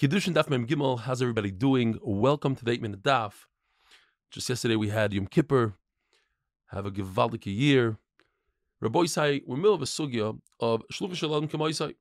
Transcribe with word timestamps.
Kiddushin 0.00 0.32
Daf 0.32 0.48
Mem 0.48 0.64
Gimel, 0.64 1.00
how's 1.00 1.20
everybody 1.20 1.50
doing? 1.50 1.98
Welcome 2.04 2.54
to 2.54 2.64
the 2.64 2.70
8 2.70 2.82
Minute 2.82 3.02
Daf. 3.02 3.32
Just 4.30 4.48
yesterday 4.48 4.76
we 4.76 4.90
had 4.90 5.12
Yom 5.12 5.26
Kippur. 5.26 5.74
Have 6.66 6.86
a 6.86 6.92
Givaldik 6.92 7.46
year. 7.46 7.98
Rabbi 8.80 9.00
Isai, 9.00 9.42
we're 9.44 9.56
in 9.56 9.60
the 9.60 9.62
middle 9.62 9.74
of 9.74 9.82
a 9.82 9.86
sugya 9.86 10.38
of 10.60 10.84
Shluch 10.92 11.16
Shalom 11.16 11.48
Kamaisai. 11.48 11.96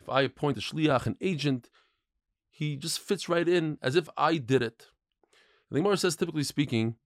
If 0.00 0.08
I 0.08 0.22
appoint 0.22 0.58
a 0.58 0.60
shliach, 0.60 1.06
an 1.06 1.16
agent, 1.20 1.70
he 2.50 2.74
just 2.74 2.98
fits 2.98 3.28
right 3.28 3.48
in 3.48 3.78
as 3.80 3.94
if 3.94 4.08
I 4.16 4.38
did 4.38 4.60
it. 4.60 4.88
The 5.70 5.78
Gemara 5.78 5.98
says, 5.98 6.16
typically 6.16 6.42
speaking, 6.42 6.96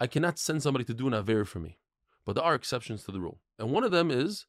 I 0.00 0.08
cannot 0.08 0.40
send 0.40 0.64
somebody 0.64 0.84
to 0.86 0.94
do 0.94 1.06
an 1.06 1.14
aver 1.14 1.44
for 1.44 1.60
me. 1.60 1.78
But 2.26 2.32
there 2.34 2.44
are 2.44 2.56
exceptions 2.56 3.04
to 3.04 3.12
the 3.12 3.20
rule. 3.20 3.38
And 3.56 3.70
one 3.70 3.84
of 3.84 3.92
them 3.92 4.10
is 4.10 4.46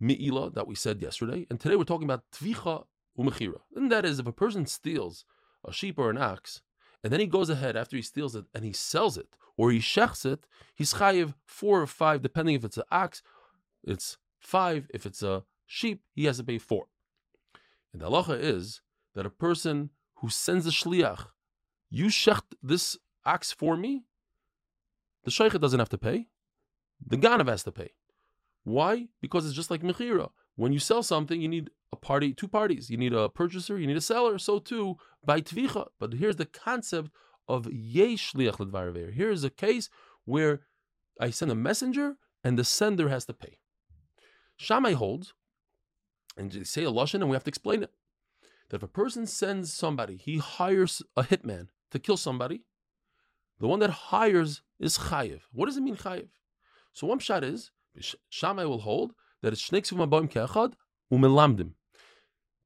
mi'ila, 0.00 0.50
that 0.54 0.66
we 0.66 0.74
said 0.74 1.00
yesterday. 1.00 1.46
And 1.48 1.60
today 1.60 1.76
we're 1.76 1.84
talking 1.84 2.08
about 2.10 2.24
tvicha 2.32 2.86
umechira. 3.18 3.60
And 3.74 3.90
that 3.90 4.04
is 4.04 4.18
if 4.18 4.26
a 4.26 4.32
person 4.32 4.66
steals 4.66 5.24
a 5.66 5.72
sheep 5.72 5.98
or 5.98 6.10
an 6.10 6.18
ox, 6.18 6.62
and 7.02 7.12
then 7.12 7.20
he 7.20 7.26
goes 7.26 7.50
ahead 7.50 7.76
after 7.76 7.96
he 7.96 8.02
steals 8.02 8.34
it 8.34 8.44
and 8.54 8.64
he 8.64 8.72
sells 8.72 9.16
it, 9.16 9.28
or 9.56 9.70
he 9.70 9.78
shechs 9.78 10.24
it, 10.24 10.46
he's 10.74 10.94
chayiv 10.94 11.34
four 11.44 11.82
or 11.82 11.86
five, 11.86 12.22
depending 12.22 12.54
if 12.54 12.64
it's 12.64 12.76
an 12.76 12.84
ox, 12.90 13.22
it's 13.82 14.18
five. 14.38 14.88
If 14.94 15.04
it's 15.04 15.22
a 15.22 15.44
sheep, 15.66 16.02
he 16.14 16.24
has 16.26 16.38
to 16.38 16.44
pay 16.44 16.58
four. 16.58 16.86
And 17.92 18.02
the 18.02 18.06
halacha 18.06 18.38
is 18.38 18.80
that 19.14 19.26
a 19.26 19.30
person 19.30 19.90
who 20.16 20.28
sends 20.28 20.66
a 20.66 20.70
shliach, 20.70 21.26
you 21.90 22.06
shecht 22.06 22.54
this 22.62 22.96
ox 23.24 23.52
for 23.52 23.76
me, 23.76 24.04
the 25.24 25.30
sheikh 25.30 25.58
doesn't 25.60 25.78
have 25.78 25.88
to 25.90 25.98
pay. 25.98 26.28
The 27.04 27.16
ganav 27.16 27.48
has 27.48 27.64
to 27.64 27.72
pay. 27.72 27.90
Why? 28.64 29.08
Because 29.20 29.46
it's 29.46 29.54
just 29.54 29.70
like 29.70 29.82
mechira. 29.82 30.30
When 30.56 30.72
you 30.72 30.78
sell 30.78 31.02
something, 31.02 31.40
you 31.40 31.48
need 31.48 31.70
party, 32.00 32.32
two 32.32 32.48
parties. 32.48 32.90
You 32.90 32.96
need 32.96 33.12
a 33.12 33.28
purchaser, 33.28 33.78
you 33.78 33.86
need 33.86 33.96
a 33.96 34.00
seller. 34.02 34.38
So 34.38 34.58
too 34.58 34.96
by 35.24 35.40
tvicha. 35.40 35.86
But 35.98 36.14
here's 36.14 36.36
the 36.36 36.46
concept 36.46 37.10
of 37.48 37.72
yesh 37.72 38.32
ledvar 38.32 39.12
Here 39.12 39.30
is 39.30 39.44
a 39.44 39.50
case 39.50 39.88
where 40.24 40.60
I 41.20 41.30
send 41.30 41.50
a 41.50 41.54
messenger 41.54 42.16
and 42.44 42.58
the 42.58 42.64
sender 42.64 43.08
has 43.08 43.24
to 43.26 43.32
pay. 43.32 43.58
Shammai 44.56 44.92
holds, 44.92 45.34
and 46.36 46.50
they 46.50 46.64
say 46.64 46.84
a 46.84 46.90
lashon, 46.90 47.14
and 47.14 47.28
we 47.28 47.34
have 47.34 47.44
to 47.44 47.50
explain 47.50 47.82
it. 47.82 47.90
That 48.70 48.76
if 48.76 48.82
a 48.82 48.88
person 48.88 49.26
sends 49.26 49.72
somebody, 49.72 50.16
he 50.16 50.38
hires 50.38 51.02
a 51.16 51.22
hitman 51.22 51.68
to 51.90 51.98
kill 51.98 52.16
somebody, 52.16 52.64
the 53.60 53.68
one 53.68 53.80
that 53.80 53.90
hires 53.90 54.62
is 54.78 54.98
chayiv. 54.98 55.40
What 55.52 55.66
does 55.66 55.76
it 55.76 55.82
mean 55.82 55.96
chayiv? 55.96 56.28
So 56.92 57.06
one 57.06 57.18
shot 57.18 57.44
is 57.44 57.70
Shammai 58.28 58.64
will 58.64 58.80
hold 58.80 59.12
that 59.42 59.52
it's 59.52 59.68
shnei 59.68 59.82
ksuvim 59.82 60.06
abayim 60.06 60.30
keachad 60.30 60.74
umelamdim. 61.12 61.72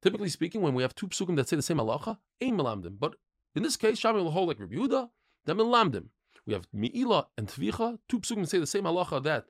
Typically 0.03 0.29
speaking, 0.29 0.61
when 0.61 0.73
we 0.73 0.83
have 0.83 0.93
two 0.93 1.07
psukim 1.07 1.35
that 1.37 1.49
say 1.49 1.55
the 1.55 1.61
same 1.61 1.77
halacha, 1.77 2.17
ein 2.41 2.57
melamdim. 2.57 2.97
But 2.99 3.15
in 3.55 3.63
this 3.63 3.77
case, 3.77 3.97
Shammai 3.97 4.19
will 4.19 4.31
hold 4.31 4.49
like 4.49 4.59
Rabbi 4.59 4.75
Yehuda, 4.75 5.09
that 5.45 5.55
melamdim. 5.55 6.07
We 6.45 6.53
have 6.53 6.67
mi'ila 6.73 7.27
and 7.37 7.47
tvicha, 7.47 7.97
two 8.09 8.19
psukim 8.19 8.47
say 8.47 8.59
the 8.59 8.67
same 8.67 8.83
halacha 8.83 9.23
that 9.23 9.45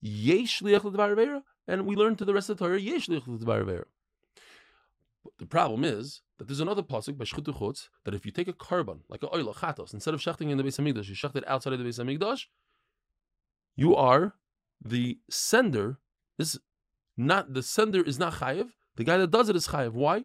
yesh 0.00 0.60
liach 0.60 1.42
and 1.68 1.86
we 1.86 1.94
learn 1.94 2.16
to 2.16 2.24
the 2.24 2.34
rest 2.34 2.50
of 2.50 2.58
the 2.58 2.64
Torah 2.64 2.80
yesh 2.80 3.06
liach 3.06 3.84
the 5.38 5.46
problem 5.46 5.84
is 5.84 6.22
that 6.38 6.48
there's 6.48 6.60
another 6.60 6.82
pasuk 6.82 7.16
by 7.16 7.24
Shchutu 7.24 7.56
Chutz 7.56 7.88
that 8.04 8.14
if 8.14 8.26
you 8.26 8.32
take 8.32 8.48
a 8.48 8.52
korban 8.52 9.00
like 9.08 9.22
a 9.22 9.34
oil, 9.34 9.54
chatos, 9.54 9.94
instead 9.94 10.14
of 10.14 10.20
shechting 10.20 10.50
in 10.50 10.58
the 10.58 10.64
Beis 10.64 10.80
Hamikdash, 10.80 11.08
you 11.08 11.14
shecht 11.14 11.36
it 11.36 11.46
outside 11.46 11.72
of 11.72 11.78
the 11.78 11.84
Beis 11.84 12.02
Hamikdash, 12.02 12.46
you 13.76 13.94
are 13.94 14.34
the 14.84 15.18
sender 15.30 15.98
is 16.38 16.58
not 17.16 17.54
the 17.54 17.62
sender 17.62 18.02
is 18.02 18.18
not 18.18 18.34
chayiv. 18.34 18.70
The 18.96 19.04
guy 19.04 19.16
that 19.16 19.30
does 19.30 19.48
it 19.48 19.56
is 19.56 19.68
chayiv. 19.68 19.92
Why? 19.92 20.24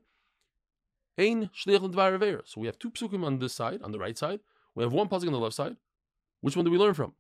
Ein 1.18 1.50
shliach 1.56 2.42
So 2.46 2.62
we 2.62 2.68
have 2.68 2.78
two 2.78 2.92
psukim 2.92 3.26
on 3.26 3.40
this 3.40 3.54
side, 3.54 3.82
on 3.82 3.92
the 3.92 4.00
right 4.00 4.18
side. 4.18 4.40
We 4.76 4.84
have 4.84 4.94
one 4.94 5.08
pasuk 5.08 5.28
on 5.28 5.34
the 5.34 5.40
left 5.40 5.56
side. 5.56 5.78
Which 6.42 6.56
one 6.56 6.66
do 6.66 6.72
we 6.72 6.78
learn 6.78 6.94
from? 6.94 7.14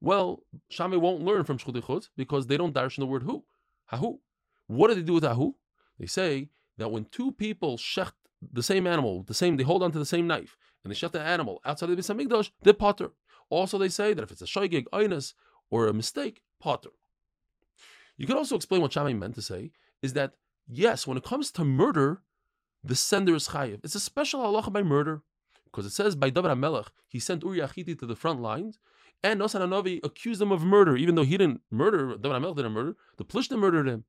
Well, 0.00 0.44
Shammai 0.68 0.96
won't 0.96 1.22
learn 1.22 1.44
from 1.44 1.58
Shchuti 1.58 2.08
because 2.16 2.46
they 2.46 2.56
don't 2.56 2.74
darshan 2.74 2.98
the 2.98 3.06
word 3.06 3.24
who. 3.24 3.44
Hahu. 3.92 4.18
What 4.68 4.88
do 4.88 4.94
they 4.94 5.02
do 5.02 5.14
with 5.14 5.24
hahu? 5.24 5.54
They 5.98 6.06
say 6.06 6.48
that 6.78 6.90
when 6.90 7.06
two 7.06 7.32
people 7.32 7.76
shecht 7.76 8.12
the 8.52 8.62
same 8.62 8.86
animal, 8.86 9.24
the 9.24 9.34
same, 9.34 9.56
they 9.56 9.64
hold 9.64 9.82
onto 9.82 9.98
the 9.98 10.06
same 10.06 10.26
knife, 10.26 10.56
and 10.82 10.90
they 10.90 10.94
shecht 10.94 11.12
the 11.12 11.20
animal 11.20 11.60
outside 11.64 11.90
of 11.90 11.96
the 11.96 12.02
Beis 12.02 12.14
Hamikdash, 12.14 12.50
they're 12.62 12.72
potter. 12.72 13.10
Also, 13.50 13.76
they 13.76 13.88
say 13.88 14.14
that 14.14 14.22
if 14.22 14.30
it's 14.30 14.42
a 14.42 14.46
shoygig, 14.46 14.84
einus, 14.92 15.34
or 15.70 15.88
a 15.88 15.92
mistake, 15.92 16.42
potter. 16.60 16.90
You 18.16 18.26
could 18.26 18.36
also 18.36 18.56
explain 18.56 18.80
what 18.80 18.92
Shammai 18.92 19.12
meant 19.14 19.34
to 19.34 19.42
say 19.42 19.72
is 20.02 20.12
that 20.12 20.34
yes, 20.68 21.06
when 21.06 21.16
it 21.16 21.24
comes 21.24 21.50
to 21.52 21.64
murder, 21.64 22.22
the 22.82 22.96
sender 22.96 23.34
is 23.34 23.48
chayiv. 23.48 23.80
It's 23.84 23.94
a 23.94 24.00
special 24.00 24.40
halacha 24.40 24.72
by 24.72 24.82
murder 24.82 25.22
because 25.64 25.86
it 25.86 25.90
says 25.90 26.16
by 26.16 26.30
David 26.30 26.50
HaMelech 26.50 26.88
he 27.06 27.18
sent 27.18 27.44
Uri 27.44 27.58
Achiti 27.60 27.98
to 27.98 28.06
the 28.06 28.16
front 28.16 28.40
lines, 28.40 28.78
and 29.22 29.40
Nosan 29.40 29.60
Hanavi 29.60 30.00
accused 30.02 30.40
him 30.40 30.50
of 30.50 30.62
murder, 30.62 30.96
even 30.96 31.14
though 31.14 31.24
he 31.24 31.36
didn't 31.36 31.60
murder. 31.70 32.16
David 32.16 32.42
HaMelech 32.42 32.56
didn't 32.56 32.72
murder. 32.72 32.96
The 33.18 33.24
Plishtim 33.24 33.58
murdered 33.58 33.88
him. 33.88 34.04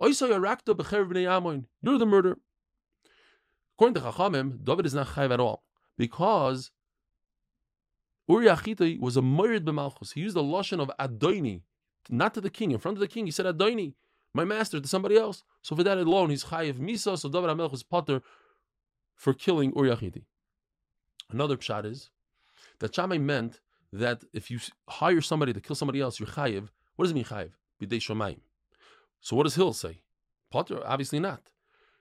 You're 0.00 0.12
the 1.98 2.06
murder. 2.06 2.38
According 3.74 3.94
to 3.94 4.00
Chachamim, 4.00 4.64
David 4.64 4.86
is 4.86 4.94
not 4.94 5.08
chayiv 5.08 5.32
at 5.32 5.40
all 5.40 5.64
because 5.96 6.70
Uri 8.28 8.46
Achiti 8.46 9.00
was 9.00 9.16
a 9.16 9.22
murdered 9.22 9.64
b'malchus. 9.64 10.12
He 10.14 10.20
used 10.20 10.36
the 10.36 10.42
lashon 10.42 10.80
of 10.80 10.90
Adoni 10.98 11.62
not 12.08 12.34
to 12.34 12.40
the 12.40 12.50
king. 12.50 12.70
In 12.72 12.78
front 12.78 12.96
of 12.96 13.00
the 13.00 13.08
king, 13.08 13.26
he 13.26 13.32
said, 13.32 13.46
Adoni, 13.46 13.94
my 14.34 14.44
master, 14.44 14.80
to 14.80 14.88
somebody 14.88 15.16
else. 15.16 15.42
So 15.62 15.76
for 15.76 15.82
that 15.84 15.98
alone, 15.98 16.30
he's 16.30 16.44
chayiv 16.44 16.74
misa. 16.74 17.18
So 17.18 17.28
David 17.28 17.50
HaMelech 17.50 17.74
is 17.74 17.82
potter 17.82 18.22
for 19.14 19.32
killing 19.34 19.72
Uri 19.76 20.24
Another 21.30 21.56
pshat 21.56 21.84
is 21.84 22.10
that 22.80 22.94
Shammai 22.94 23.18
meant 23.18 23.60
that 23.92 24.24
if 24.32 24.50
you 24.50 24.58
hire 24.88 25.20
somebody 25.20 25.52
to 25.52 25.60
kill 25.60 25.76
somebody 25.76 26.00
else, 26.00 26.18
you're 26.18 26.28
chayiv. 26.28 26.68
What 26.96 27.04
does 27.04 27.12
it 27.12 27.14
mean 27.14 27.24
chayiv? 27.24 27.52
B'dei 27.80 28.00
shomayim. 28.00 28.40
So 29.20 29.36
what 29.36 29.44
does 29.44 29.54
Hillel 29.54 29.74
say? 29.74 30.02
Potter, 30.50 30.80
obviously 30.84 31.20
not. 31.20 31.50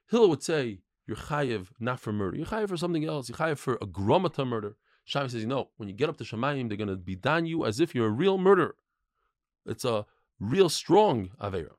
Hillel 0.10 0.30
would 0.30 0.44
say 0.44 0.80
you're 1.06 1.18
chayiv 1.18 1.68
not 1.80 2.00
for 2.00 2.12
murder. 2.12 2.38
You're 2.38 2.46
chayiv 2.46 2.70
for 2.70 2.78
something 2.78 3.06
else. 3.06 3.30
You're 3.30 3.38
chayiv 3.38 3.58
for 3.58 3.76
a 3.76 3.86
gromata 3.86 4.48
murder. 4.48 4.76
Shammai 5.06 5.28
says, 5.28 5.46
no, 5.46 5.70
when 5.78 5.90
you 5.90 5.96
get 5.96 6.10
up 6.10 6.18
to 6.18 6.24
Shemayim, 6.24 6.68
they're 6.70 6.78
going 6.78 6.88
to 6.88 6.96
be 6.96 7.16
done 7.16 7.46
you 7.46 7.66
as 7.66 7.80
if 7.80 7.96
you're 7.96 8.08
a 8.08 8.12
real 8.12 8.38
murderer. 8.38 8.76
It's 9.66 9.84
a 9.84 10.06
real 10.40 10.70
strong 10.70 11.32
Avera. 11.42 11.72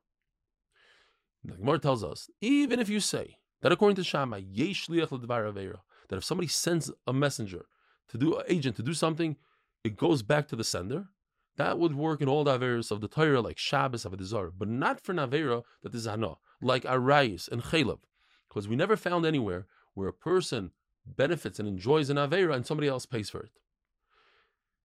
The 1.45 1.57
Gemara 1.57 1.79
tells 1.79 2.03
us, 2.03 2.29
even 2.41 2.79
if 2.79 2.89
you 2.89 2.99
say 2.99 3.37
that 3.61 3.71
according 3.71 3.97
to 3.97 4.03
Shammai, 4.03 4.43
Yesh 4.49 4.87
that 4.87 6.17
if 6.17 6.23
somebody 6.23 6.47
sends 6.47 6.91
a 7.07 7.13
messenger 7.13 7.65
to 8.09 8.17
do 8.17 8.37
an 8.37 8.45
agent 8.47 8.75
to 8.77 8.83
do 8.83 8.93
something, 8.93 9.35
it 9.83 9.97
goes 9.97 10.21
back 10.21 10.47
to 10.49 10.55
the 10.55 10.63
sender. 10.63 11.07
That 11.57 11.77
would 11.77 11.95
work 11.95 12.21
in 12.21 12.29
all 12.29 12.43
the 12.43 12.57
Averas 12.57 12.91
of 12.91 13.01
the 13.01 13.07
Torah, 13.07 13.41
like 13.41 13.57
Shabbos, 13.57 14.05
Avodah 14.05 14.23
Zarah, 14.23 14.51
but 14.57 14.67
not 14.67 14.99
for 14.99 15.13
Navera 15.13 15.63
that 15.81 15.93
is 15.93 16.05
Hana, 16.05 16.35
like 16.61 16.83
Arayis 16.83 17.47
and 17.51 17.61
Chalev, 17.61 17.99
because 18.49 18.67
we 18.67 18.75
never 18.75 18.95
found 18.95 19.25
anywhere 19.25 19.67
where 19.93 20.07
a 20.07 20.13
person 20.13 20.71
benefits 21.05 21.59
and 21.59 21.67
enjoys 21.67 22.09
an 22.09 22.17
Avera 22.17 22.55
and 22.55 22.65
somebody 22.65 22.87
else 22.87 23.05
pays 23.05 23.29
for 23.29 23.41
it. 23.41 23.51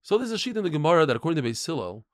So 0.02 0.18
there's 0.18 0.30
a 0.30 0.38
sheet 0.38 0.56
in 0.56 0.64
the 0.64 0.70
Gemara 0.70 1.06
that 1.06 1.16
according 1.16 1.42
to 1.42 1.48
Beis 1.48 1.64
Hillel, 1.64 2.04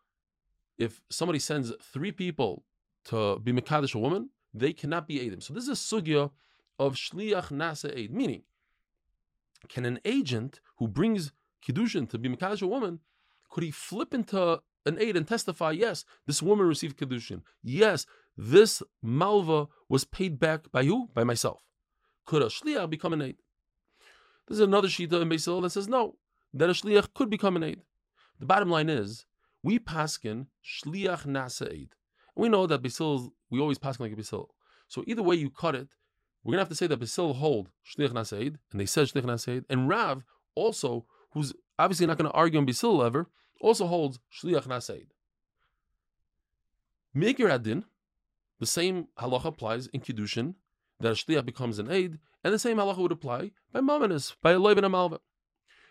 if 0.79 1.01
somebody 1.11 1.39
sends 1.39 1.73
three 1.83 2.13
people 2.13 2.65
to 3.07 3.39
be 3.39 3.53
Mekadesh 3.53 3.95
a 3.95 3.99
woman, 3.99 4.31
they 4.55 4.73
cannot 4.73 5.09
be 5.09 5.19
Adim. 5.19 5.43
So 5.43 5.53
this 5.53 5.65
is 5.65 5.71
a 5.71 5.73
sugya 5.73 6.31
of 6.79 6.95
Shliach 6.95 7.51
Nasa 7.51 7.95
Aid, 7.95 8.15
meaning, 8.15 8.43
can 9.69 9.85
an 9.85 9.99
agent 10.05 10.61
who 10.79 10.89
brings 10.89 11.33
Kiddushin 11.67 12.09
to 12.11 12.19
be 12.19 12.29
Mekadesh 12.29 12.63
a 12.63 12.67
woman, 12.67 13.01
could 13.51 13.65
he 13.65 13.71
flip 13.71 14.15
into 14.15 14.61
an 14.87 14.99
aid 15.01 15.17
and 15.17 15.27
testify, 15.27 15.71
yes, 15.71 16.05
this 16.27 16.43
woman 16.43 16.67
received 16.67 16.99
Kiddushin. 16.99 17.43
Yes, 17.63 18.07
this 18.37 18.83
Malva 19.03 19.69
was 19.89 20.05
paid 20.05 20.39
back 20.39 20.71
by 20.71 20.85
who? 20.85 21.09
By 21.15 21.25
myself. 21.25 21.63
Could 22.27 22.43
a 22.43 22.47
Shliach 22.47 22.91
become 22.91 23.13
an 23.13 23.23
aid? 23.23 23.37
This 24.47 24.57
is 24.57 24.61
another 24.61 24.89
Shita 24.89 25.23
in 25.23 25.29
Beis 25.29 25.47
Hillel 25.47 25.63
that 25.63 25.71
says 25.71 25.89
no, 25.89 26.17
that 26.53 26.71
a 26.71 26.73
Shliach 26.73 27.15
could 27.15 27.31
become 27.31 27.57
an 27.57 27.63
aid. 27.63 27.83
The 28.39 28.47
bottom 28.47 28.71
line 28.71 28.91
is, 28.91 29.25
we 29.63 29.79
paskin 29.79 30.47
shliach 30.63 31.25
nasaid. 31.27 31.91
We 32.37 32.49
know 32.49 32.67
that 32.67 32.83
Beis 32.83 32.99
Hillel, 32.99 33.33
we 33.51 33.61
always 33.61 33.79
pass 33.79 34.01
like 34.01 34.13
a 34.13 34.17
Beis 34.17 34.31
Hillel. 34.31 34.55
So 34.89 35.05
either 35.07 35.23
way 35.23 35.37
you 35.37 35.51
cut 35.51 35.75
it, 35.75 35.89
we're 36.43 36.53
gonna 36.53 36.63
have 36.63 36.69
to 36.69 36.75
say 36.75 36.87
that 36.87 37.01
Beis 37.01 37.15
Hillel 37.15 37.35
hold 37.35 37.71
shliach 37.87 38.11
nasaid, 38.11 38.57
and 38.71 38.81
they 38.81 38.87
said 38.87 39.09
shliach 39.09 39.25
nasaid, 39.25 39.65
and 39.71 39.89
Rav 39.89 40.25
also, 40.55 41.07
who's 41.33 41.53
obviously 41.79 42.07
not 42.07 42.19
going 42.19 42.31
to 42.31 42.37
argue 42.37 42.59
on 42.59 42.67
Beis 42.67 42.81
Hillel 42.81 43.03
ever, 43.03 43.29
also 43.61 43.87
holds 43.87 44.19
shliach 44.33 44.67
nasaid. 44.67 45.07
Mikir 47.15 47.49
adin, 47.49 47.85
the 48.61 48.67
same 48.67 49.09
halacha 49.19 49.47
applies 49.47 49.87
in 49.89 50.01
kiddushin 50.01 50.55
that 51.01 51.13
a 51.13 51.15
shliach 51.15 51.45
becomes 51.45 51.79
an 51.79 51.91
aid, 51.91 52.19
and 52.43 52.53
the 52.53 52.59
same 52.59 52.77
halacha 52.77 52.99
would 52.99 53.13
apply 53.13 53.51
by 53.73 53.81
mamanis, 53.81 54.35
by 54.43 54.53
a 54.53 54.59
loiv 54.59 54.77
and 54.77 54.87
a 54.87 54.89
malva. 54.89 55.21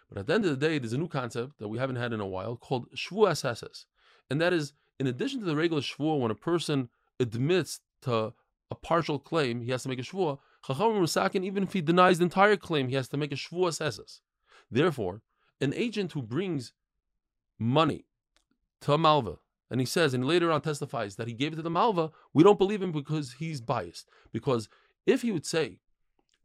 But 0.10 0.20
at 0.20 0.28
the 0.28 0.34
end 0.34 0.46
of 0.46 0.52
the 0.52 0.68
day, 0.68 0.78
there's 0.78 0.94
a 0.94 0.98
new 0.98 1.08
concept 1.08 1.60
that 1.60 1.68
we 1.68 1.80
haven't 1.80 1.96
had 1.96 2.14
in 2.14 2.20
a 2.20 2.28
while 2.28 2.56
called 2.56 2.92
shvuas 2.96 3.44
heses. 3.44 3.86
And 4.30 4.40
that 4.42 4.54
is, 4.54 4.74
in 5.00 5.08
addition 5.08 5.40
to 5.40 5.46
the 5.46 5.56
regular 5.56 5.82
shvua, 5.82 6.20
when 6.20 6.32
a 6.32 6.36
person 6.36 6.90
admits 7.20 7.80
to 8.02 8.34
a 8.72 8.76
partial 8.76 9.20
claim, 9.20 9.62
he 9.62 9.72
has 9.72 9.84
to 9.84 9.90
make 9.90 10.00
a 10.00 10.04
shvua. 10.04 10.40
Chacham 10.66 10.94
Musakin, 10.94 11.44
even 11.44 11.64
if 11.64 11.74
he 11.74 11.82
denies 11.82 12.20
the 12.20 12.24
entire 12.24 12.56
claim, 12.56 12.88
he 12.88 12.96
has 12.96 13.10
to 13.10 13.18
make 13.18 13.32
a 13.32 13.36
Shvuas 13.36 13.80
Heses. 13.80 14.22
Therefore, 14.72 15.22
an 15.60 15.74
agent 15.74 16.14
who 16.14 16.22
brings 16.22 16.72
money 17.60 18.06
to 18.82 18.98
Malva, 18.98 19.40
and 19.70 19.80
he 19.80 19.86
says, 19.86 20.14
and 20.14 20.26
later 20.26 20.52
on 20.52 20.62
testifies 20.62 21.18
that 21.18 21.28
he 21.28 21.34
gave 21.34 21.54
it 21.54 21.58
to 21.58 21.62
the 21.62 21.70
Malva, 21.70 22.12
we 22.34 22.44
don't 22.44 22.58
believe 22.58 22.82
him 22.82 22.92
because 22.92 23.34
he's 23.40 23.60
biased. 23.60 24.08
Because 24.32 24.70
if 25.06 25.22
he 25.22 25.32
would 25.32 25.46
say 25.46 25.80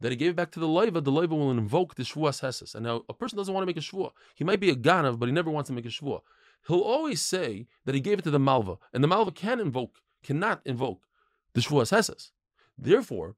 that 0.01 0.11
he 0.11 0.17
gave 0.17 0.31
it 0.31 0.35
back 0.35 0.51
to 0.51 0.59
the 0.59 0.67
Leiva, 0.67 1.01
the 1.01 1.11
Leiva 1.11 1.35
will 1.35 1.51
invoke 1.51 1.95
the 1.95 2.03
Shvuas 2.03 2.41
Heses. 2.41 2.75
And 2.75 2.83
now 2.83 3.03
a 3.07 3.13
person 3.13 3.37
doesn't 3.37 3.53
want 3.53 3.61
to 3.61 3.67
make 3.67 3.77
a 3.77 3.79
Shvua. 3.79 4.11
He 4.35 4.43
might 4.43 4.59
be 4.59 4.69
a 4.69 4.75
Ganav, 4.75 5.17
but 5.17 5.27
he 5.27 5.31
never 5.31 5.51
wants 5.51 5.69
to 5.69 5.73
make 5.73 5.85
a 5.85 5.89
Shvua. 5.89 6.21
He'll 6.67 6.79
always 6.79 7.21
say 7.21 7.67
that 7.85 7.95
he 7.95 8.01
gave 8.01 8.19
it 8.19 8.23
to 8.23 8.31
the 8.31 8.39
Malva, 8.39 8.77
and 8.93 9.03
the 9.03 9.07
Malva 9.07 9.31
can 9.31 9.59
invoke, 9.59 10.01
cannot 10.23 10.61
invoke 10.65 11.07
the 11.53 11.61
Shvuas 11.61 11.91
Heses. 11.91 12.31
Therefore, 12.77 13.35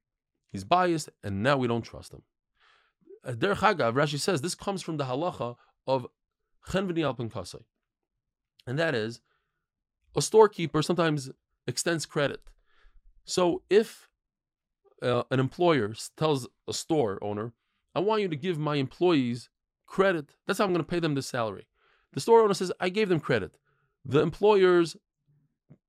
he's 0.51 0.63
biased, 0.63 1.09
and 1.23 1.41
now 1.41 1.57
we 1.57 1.67
don't 1.67 1.81
trust 1.81 2.13
him. 2.13 2.23
Der 3.23 3.55
Chagav, 3.55 3.93
Rashi 3.93 4.19
says 4.19 4.41
this 4.41 4.55
comes 4.55 4.81
from 4.81 4.97
the 4.97 5.05
halacha 5.05 5.55
of 5.87 6.07
Chenvini 6.67 7.03
Alpen 7.03 7.29
Kasai. 7.29 7.65
And 8.67 8.77
that 8.77 8.95
is, 8.95 9.21
a 10.15 10.21
storekeeper 10.21 10.81
sometimes 10.81 11.31
extends 11.67 12.05
credit. 12.05 12.41
So 13.23 13.63
if 13.69 14.09
uh, 15.01 15.23
an 15.31 15.39
employer 15.39 15.93
tells 16.17 16.47
a 16.67 16.73
store 16.73 17.17
owner, 17.21 17.53
I 17.95 17.99
want 17.99 18.21
you 18.21 18.27
to 18.27 18.35
give 18.35 18.57
my 18.57 18.75
employees 18.75 19.49
credit, 19.85 20.35
that's 20.45 20.59
how 20.59 20.65
I'm 20.65 20.73
going 20.73 20.83
to 20.83 20.89
pay 20.89 20.99
them 20.99 21.15
the 21.15 21.21
salary. 21.21 21.67
The 22.13 22.19
store 22.19 22.41
owner 22.41 22.53
says, 22.53 22.71
I 22.79 22.89
gave 22.89 23.09
them 23.09 23.19
credit. 23.19 23.57
The 24.05 24.21
employers, 24.21 24.97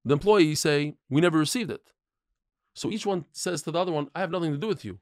the 0.05 0.15
employees 0.15 0.61
say, 0.61 0.95
we 1.09 1.21
never 1.21 1.39
received 1.39 1.71
it. 1.71 1.93
So 2.75 2.91
each 2.91 3.07
one 3.07 3.25
says 3.33 3.63
to 3.63 3.71
the 3.71 3.79
other 3.79 3.93
one, 3.93 4.09
I 4.15 4.21
have 4.21 4.31
nothing 4.31 4.53
to 4.53 4.59
do 4.59 4.69
with 4.69 4.85
you. 4.85 4.99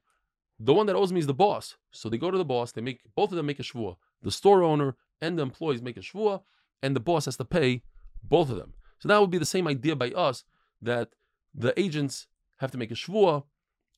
The 0.59 0.73
one 0.73 0.85
that 0.87 0.95
owes 0.95 1.11
me 1.11 1.19
is 1.19 1.27
the 1.27 1.33
boss. 1.33 1.77
So 1.91 2.09
they 2.09 2.17
go 2.17 2.31
to 2.31 2.37
the 2.37 2.45
boss, 2.45 2.71
they 2.71 2.81
make 2.81 3.01
both 3.15 3.31
of 3.31 3.37
them 3.37 3.45
make 3.45 3.59
a 3.59 3.63
shvua. 3.63 3.95
The 4.21 4.31
store 4.31 4.63
owner 4.63 4.95
and 5.21 5.37
the 5.37 5.43
employees 5.43 5.81
make 5.81 5.97
a 5.97 6.01
shvua, 6.01 6.41
and 6.83 6.95
the 6.95 6.99
boss 6.99 7.25
has 7.25 7.37
to 7.37 7.45
pay 7.45 7.83
both 8.23 8.49
of 8.49 8.57
them. 8.57 8.73
So 8.99 9.07
that 9.07 9.19
would 9.19 9.31
be 9.31 9.37
the 9.37 9.45
same 9.45 9.67
idea 9.67 9.95
by 9.95 10.09
us 10.09 10.43
that 10.81 11.09
the 11.53 11.79
agents 11.79 12.27
have 12.57 12.71
to 12.71 12.77
make 12.77 12.91
a 12.91 12.95
shvua, 12.95 13.43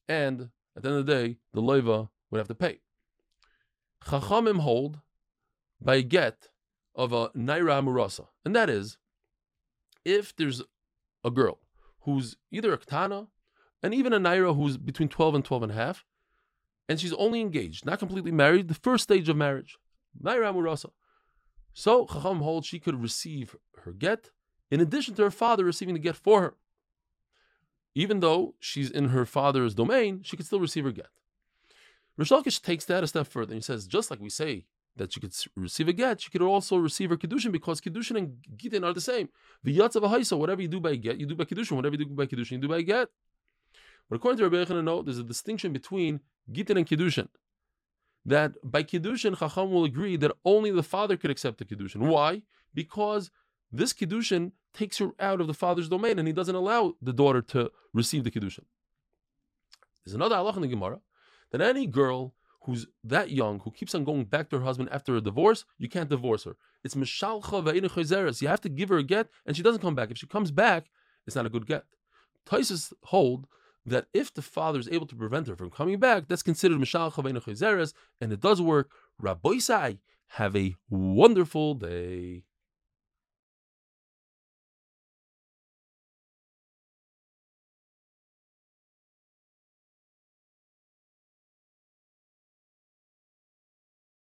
and 0.08 0.50
at 0.76 0.84
the 0.84 0.90
end 0.90 1.00
of 1.00 1.06
the 1.06 1.14
day, 1.14 1.38
the 1.54 1.62
loiva 1.62 2.10
would 2.30 2.38
have 2.38 2.48
to 2.48 2.56
pay. 2.56 2.80
Chachamim 4.06 4.60
hold 4.60 5.00
by 5.82 6.02
get 6.02 6.50
of 6.96 7.14
a 7.14 7.30
naira 7.30 7.84
murasa, 7.84 8.28
and 8.46 8.56
that 8.56 8.70
is 8.70 8.98
if 10.06 10.36
there's 10.36 10.62
a 11.24 11.32
girl 11.32 11.60
who's 12.02 12.36
either 12.52 12.74
a 12.74 12.78
ktana 12.78 13.28
and 13.82 13.94
even 13.94 14.14
a 14.14 14.20
naira 14.20 14.56
who's 14.56 14.78
between 14.78 15.10
12 15.10 15.36
and 15.36 15.46
12 15.46 15.64
and 15.64 15.72
a 15.72 15.76
half, 15.76 16.06
and 16.88 17.00
she's 17.00 17.14
only 17.14 17.42
engaged, 17.42 17.86
not 17.86 18.00
completely 18.00 18.32
married, 18.32 18.68
the 18.68 18.74
first 18.74 19.04
stage 19.04 19.30
of 19.30 19.38
marriage, 19.38 19.78
naira 20.22 20.54
murasa. 20.54 20.92
So 21.74 22.06
Chacham 22.06 22.40
holds 22.40 22.68
she 22.68 22.80
could 22.80 23.02
receive 23.02 23.56
her 23.84 23.94
get 23.94 24.30
in 24.70 24.80
addition 24.80 25.16
to 25.16 25.24
her 25.24 25.32
father 25.32 25.64
receiving 25.64 25.94
the 25.94 26.00
get 26.00 26.16
for 26.16 26.42
her. 26.42 26.56
Even 27.96 28.22
though 28.22 28.56
she's 28.60 28.90
in 28.90 29.10
her 29.10 29.26
father's 29.26 29.76
domain, 29.76 30.22
she 30.24 30.36
could 30.36 30.46
still 30.46 30.60
receive 30.60 30.84
her 30.84 30.92
get. 30.92 31.10
Reish 32.20 32.32
Lakish 32.32 32.62
takes 32.62 32.86
that 32.86 33.04
a 33.04 33.08
step 33.08 33.28
further 33.28 33.54
and 33.54 33.62
he 33.62 33.66
says, 33.66 33.88
just 33.88 34.10
like 34.10 34.20
we 34.20 34.30
say 34.30 34.66
that 34.96 35.14
she 35.14 35.20
could 35.20 35.34
receive 35.56 35.88
a 35.88 35.94
get, 35.94 36.22
she 36.22 36.30
could 36.30 36.42
also 36.42 36.78
receive 36.78 37.10
her 37.10 37.18
kiddushin 37.18 37.52
because 37.52 37.82
kiddushin 37.82 38.18
and 38.18 38.38
gitin 38.56 38.84
are 38.84 38.94
the 38.94 39.02
same. 39.02 39.30
The 39.64 39.78
yatz 39.78 39.96
of 39.96 40.04
a 40.04 40.08
haisa, 40.08 40.38
whatever 40.38 40.62
you 40.62 40.68
do 40.68 40.80
by 40.80 40.96
get, 40.96 41.20
you 41.20 41.26
do 41.26 41.36
by 41.36 41.46
kiddushin. 41.46 41.76
Whatever 41.76 41.96
you 41.96 42.06
do 42.06 42.14
by 42.14 42.26
kiddushin, 42.26 42.52
you 42.52 42.58
do 42.60 42.68
by 42.68 42.82
get. 42.82 43.10
But 44.10 44.18
according 44.18 44.38
to 44.38 44.44
Rabbi 44.50 44.58
Yochanan, 44.58 44.84
no, 44.84 45.02
there's 45.02 45.18
a 45.18 45.24
distinction 45.24 45.74
between 45.74 46.20
gitin 46.52 46.78
and 46.78 46.88
kiddushin. 46.88 47.30
That 48.26 48.54
by 48.64 48.84
kiddushin, 48.84 49.38
Chacham 49.38 49.72
will 49.72 49.84
agree 49.84 50.16
that 50.18 50.32
only 50.46 50.72
the 50.72 50.84
father 50.84 51.18
could 51.18 51.32
accept 51.32 51.58
the 51.58 51.66
kiddushin. 51.66 51.98
Why? 51.98 52.44
Because 52.74 53.32
this 53.72 53.94
kiddushin 53.94 54.52
takes 54.74 54.98
her 55.00 55.12
out 55.20 55.42
of 55.42 55.48
the 55.48 55.54
father's 55.54 55.90
domain, 55.90 56.20
and 56.20 56.28
he 56.28 56.34
doesn't 56.34 56.56
allow 56.56 56.94
the 57.02 57.14
daughter 57.14 57.42
to 57.42 57.72
receive 57.94 58.24
the 58.24 58.32
kiddushin. 58.32 58.66
There's 60.06 60.16
another 60.16 60.36
halach 60.36 60.56
in 60.56 60.62
the 60.62 60.68
Gemara 60.68 61.00
that 61.52 61.62
any 61.62 61.88
girl 61.88 62.34
who's 62.64 62.88
that 63.04 63.32
young, 63.32 63.60
who 63.60 63.72
keeps 63.72 63.94
on 63.94 64.04
going 64.04 64.26
back 64.26 64.50
to 64.50 64.60
her 64.60 64.66
husband 64.66 64.90
after 64.92 65.16
a 65.16 65.22
divorce, 65.22 65.66
you 65.78 65.90
can't 65.90 66.10
divorce 66.10 66.44
her. 66.46 66.56
It's 66.84 66.96
mishalcha 66.96 68.42
You 68.42 68.48
have 68.48 68.62
to 68.62 68.70
give 68.70 68.90
her 68.90 68.98
a 68.98 69.04
get, 69.04 69.28
and 69.46 69.56
she 69.56 69.64
doesn't 69.64 69.82
come 69.82 69.96
back. 69.96 70.12
If 70.12 70.18
she 70.18 70.28
comes 70.28 70.52
back, 70.52 70.86
it's 71.28 71.36
not 71.36 71.46
a 71.46 71.50
good 71.50 71.68
get. 71.68 71.84
Tosfos 72.46 72.94
hold 73.04 73.48
that 73.86 74.08
if 74.14 74.34
the 74.34 74.42
father 74.42 74.80
is 74.80 74.88
able 74.90 75.08
to 75.08 75.16
prevent 75.16 75.48
her 75.48 75.56
from 75.56 75.70
coming 75.70 76.00
back, 76.00 76.28
that's 76.28 76.44
considered 76.44 76.80
mishalcha 76.80 77.96
and 78.22 78.34
it 78.34 78.40
does 78.40 78.62
work. 78.62 78.90
Rabbi 79.20 79.60
Have 80.28 80.56
a 80.56 80.76
wonderful 80.90 81.76
day. 81.76 82.44